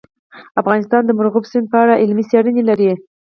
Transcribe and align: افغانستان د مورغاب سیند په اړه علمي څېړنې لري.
افغانستان 0.61 1.01
د 1.05 1.09
مورغاب 1.17 1.45
سیند 1.51 1.67
په 1.71 1.77
اړه 1.83 1.99
علمي 2.01 2.23
څېړنې 2.29 2.63
لري. 2.69 2.89